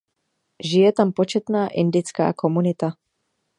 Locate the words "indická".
1.83-2.33